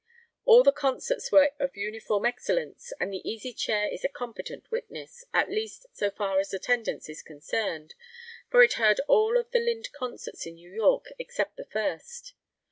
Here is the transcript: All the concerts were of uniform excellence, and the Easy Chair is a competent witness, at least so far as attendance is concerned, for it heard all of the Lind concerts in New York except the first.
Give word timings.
All 0.45 0.63
the 0.63 0.71
concerts 0.71 1.31
were 1.31 1.51
of 1.59 1.77
uniform 1.77 2.25
excellence, 2.25 2.91
and 2.99 3.13
the 3.13 3.21
Easy 3.23 3.53
Chair 3.53 3.87
is 3.87 4.03
a 4.03 4.09
competent 4.09 4.63
witness, 4.71 5.23
at 5.31 5.47
least 5.51 5.85
so 5.93 6.09
far 6.09 6.39
as 6.39 6.55
attendance 6.55 7.07
is 7.07 7.21
concerned, 7.21 7.93
for 8.49 8.63
it 8.63 8.73
heard 8.81 8.99
all 9.01 9.37
of 9.37 9.51
the 9.51 9.59
Lind 9.59 9.91
concerts 9.91 10.47
in 10.47 10.55
New 10.55 10.71
York 10.73 11.09
except 11.19 11.55
the 11.55 11.65
first. 11.65 12.33